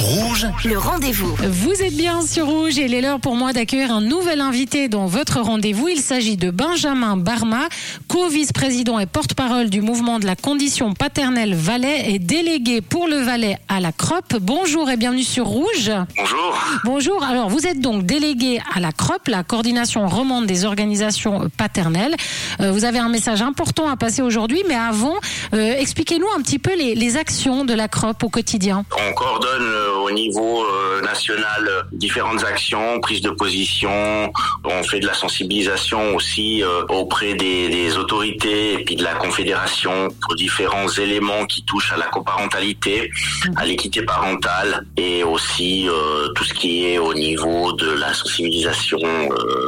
[0.00, 1.34] Rouge, le rendez-vous.
[1.46, 4.88] Vous êtes bien sur Rouge et il est l'heure pour moi d'accueillir un nouvel invité
[4.88, 5.88] dans votre rendez-vous.
[5.88, 7.68] Il s'agit de Benjamin Barma,
[8.08, 13.58] co-vice-président et porte-parole du mouvement de la condition paternelle Valais et délégué pour le Valais
[13.68, 14.36] à la CROP.
[14.40, 15.92] Bonjour et bienvenue sur Rouge.
[16.16, 16.58] Bonjour.
[16.84, 17.22] Bonjour.
[17.22, 22.16] Alors, vous êtes donc délégué à la CROP, la coordination romande des organisations paternelles.
[22.60, 25.16] Euh, vous avez un message important à passer aujourd'hui, mais avant,
[25.52, 28.86] euh, expliquez-nous un petit peu les, les actions de la CROP au quotidien.
[28.96, 34.32] On coordonne euh, au niveau euh, national euh, différentes actions, prise de position.
[34.64, 40.08] On fait de la sensibilisation aussi euh, auprès des, autorités et puis de la confédération
[40.20, 43.10] pour différents éléments qui touchent à la coparentalité,
[43.56, 45.88] à l'équité parentale et aussi
[46.36, 49.00] tout ce qui est au niveau de la sensibilisation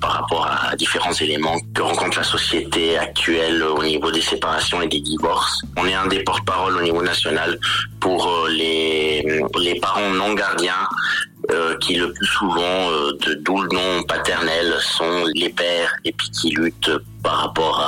[0.00, 4.86] par rapport à différents éléments que rencontre la société actuelle au niveau des séparations et
[4.86, 5.62] des divorces.
[5.76, 7.58] On est un des porte-parole au niveau national
[8.04, 9.24] pour euh, les,
[9.58, 10.86] les parents non gardiens
[11.50, 16.12] euh, qui le plus souvent, euh, de- d'où le nom paternel, sont les pères et
[16.12, 16.90] puis qui luttent
[17.22, 17.80] par rapport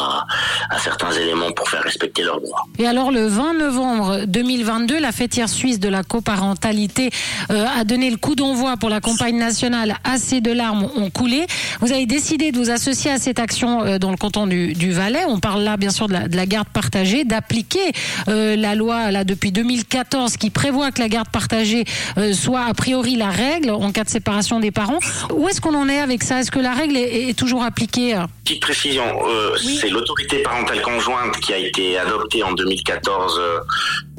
[0.70, 2.64] à, certains éléments pour faire respecter leurs droits.
[2.78, 7.10] Et alors, le 20 novembre 2022, la fêtière suisse de la coparentalité
[7.50, 11.46] euh, a donné le coup d'envoi pour la campagne nationale Assez de larmes ont coulé.
[11.80, 14.92] Vous avez décidé de vous associer à cette action euh, dans le canton du, du
[14.92, 15.24] Valais.
[15.28, 17.92] On parle là, bien sûr, de la, de la garde partagée, d'appliquer
[18.26, 21.84] la loi là depuis 2014 qui prévoit que la garde partagée
[22.32, 24.98] soit a priori la règle en cas de séparation des parents.
[25.34, 26.40] Où est-ce qu'on en est avec ça?
[26.40, 28.16] Est-ce que la règle est, est toujours appliquée?
[28.44, 33.58] Petite précision, euh, c'est l'autorité parentale conjointe qui a été adoptée en 2014 euh,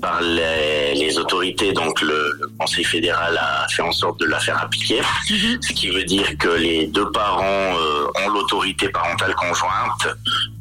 [0.01, 4.39] par les, les autorités, donc le, le Conseil fédéral a fait en sorte de la
[4.39, 10.07] faire appliquer, ce qui veut dire que les deux parents euh, ont l'autorité parentale conjointe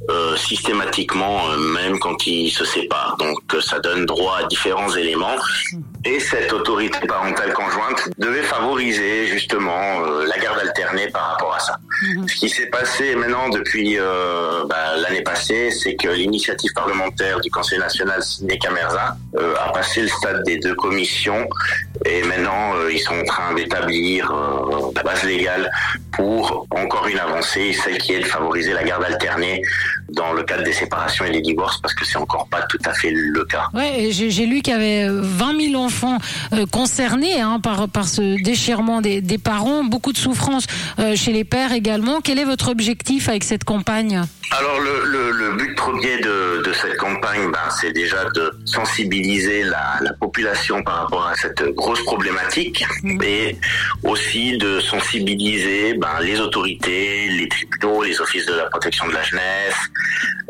[0.08, 3.16] euh, systématiquement, euh, même quand ils se séparent.
[3.18, 5.36] Donc euh, ça donne droit à différents éléments.
[6.04, 11.58] Et cette autorité parentale conjointe devait favoriser justement euh, la garde alternée par rapport à
[11.58, 11.78] ça.
[12.28, 13.96] Ce qui s'est passé maintenant depuis
[14.68, 20.08] bah, l'année passée, c'est que l'initiative parlementaire du Conseil national Sidney Camerza a passé le
[20.08, 21.48] stade des deux commissions
[22.04, 24.30] et maintenant ils sont en train d'établir
[24.94, 25.70] la base légale
[26.12, 29.62] pour encore une avancée, celle qui est de favoriser la garde alternée
[30.08, 32.92] dans le cadre des séparations et des divorces parce que c'est encore pas tout à
[32.92, 33.68] fait le cas.
[33.74, 36.18] Ouais, j'ai lu qu'il y avait euh, 20 000 enfants
[36.52, 40.66] euh, concernés hein, par, par ce déchirement des, des parents, beaucoup de souffrance
[40.98, 42.20] euh, chez les pères également.
[42.22, 44.22] Quel est votre objectif avec cette campagne?
[44.52, 49.62] Alors le, le, le but premier de, de cette campagne, ben, c'est déjà de sensibiliser
[49.62, 52.84] la, la population par rapport à cette grosse problématique
[53.22, 53.56] et
[54.02, 59.22] aussi de sensibiliser ben, les autorités, les tribunaux, les offices de la protection de la
[59.22, 59.76] jeunesse,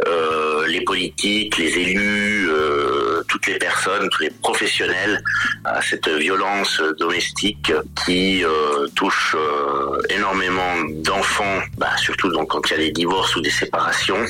[0.06, 5.22] euh, les politiques, les élus, euh, toutes les personnes, tous les professionnels
[5.64, 7.72] à cette violence domestique
[8.04, 10.74] qui euh, touche euh, énormément
[11.04, 14.24] d'enfants, bah, surtout donc quand il y a des divorces ou des séparations,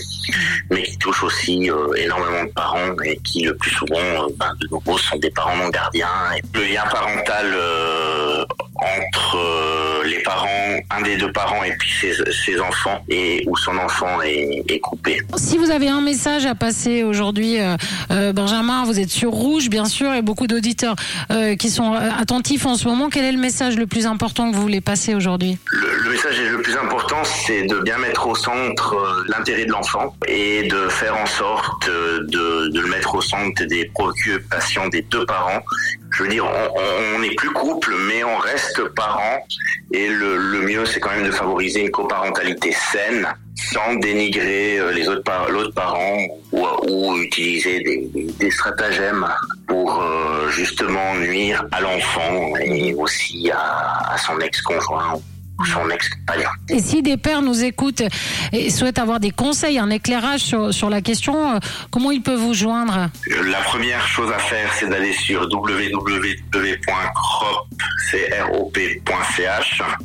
[0.70, 4.68] mais touche aussi euh, énormément de parents et qui le plus souvent, euh, bah, de
[4.68, 6.06] nouveau, sont des parents non gardiens.
[6.54, 8.44] Le lien parental euh,
[8.78, 13.56] entre euh, les parents, un des deux parents et puis ses, ses enfants, et où
[13.56, 15.20] son enfant est, est coupé.
[15.36, 17.76] Si vous avez un message à passer aujourd'hui, euh,
[18.10, 20.96] euh, Benjamin, vous êtes sur Rouge, bien sûr, et beaucoup d'auditeurs
[21.30, 23.08] euh, qui sont attentifs en ce moment.
[23.10, 25.58] Quel est le message le plus important que vous voulez passer aujourd'hui?
[25.70, 30.14] Le, le message le plus important, c'est de bien mettre au centre l'intérêt de l'enfant
[30.28, 35.26] et de faire en sorte de, de le mettre au centre des préoccupations des deux
[35.26, 35.62] parents.
[36.16, 39.38] Je veux dire, on- n'est plus couple, mais on reste parents.
[39.92, 44.92] Et le, le mieux, c'est quand même de favoriser une coparentalité saine, sans dénigrer euh,
[44.92, 46.18] les autres par- l'autre parent
[46.52, 49.26] ou, utiliser des, stratagèmes
[49.66, 55.14] pour euh, justement nuire à l'enfant et aussi à, son ex-conjoint
[55.64, 56.48] son ex-compagnon.
[56.68, 58.02] Et si des pères nous écoutent
[58.52, 61.58] et souhaitent avoir des conseils, un éclairage sur, sur la question, euh,
[61.90, 63.08] comment ils peuvent vous joindre
[63.44, 66.32] La première chose à faire, c'est d'aller sur www.crop.ch.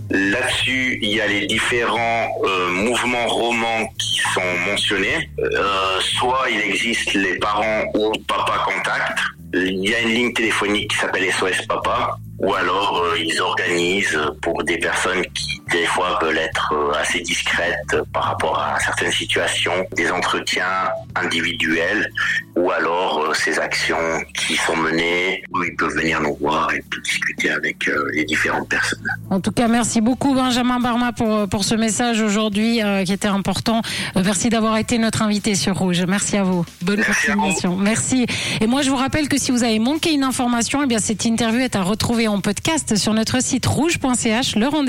[0.10, 5.30] Là-dessus, il y a les différents euh, mouvements romans qui sont mentionnés.
[5.40, 9.20] Euh, soit il existe les parents ou papa contact.
[9.54, 12.18] Il y a une ligne téléphonique qui s'appelle SOS Papa.
[12.44, 17.20] Ou alors euh, ils organisent pour des personnes qui des fois veulent être euh, assez
[17.20, 22.12] discrètes par rapport à certaines situations, des entretiens individuels
[22.56, 26.84] ou alors euh, ces actions qui sont menées où ils peuvent venir nous voir et
[26.90, 29.08] puis discuter avec euh, les différentes personnes.
[29.30, 33.28] En tout cas, merci beaucoup Benjamin Barma pour, pour ce message aujourd'hui euh, qui était
[33.28, 33.82] important.
[34.18, 36.04] Euh, merci d'avoir été notre invité sur Rouge.
[36.08, 36.66] Merci à vous.
[36.82, 37.34] Bonne Merci vous.
[37.34, 37.76] continuation.
[37.78, 38.26] Merci.
[38.60, 41.26] Et moi, je vous rappelle que si vous avez manqué une information, eh bien cette
[41.26, 44.56] interview est à retrouver en en podcast sur notre site rouge.ch.
[44.56, 44.80] Le rendez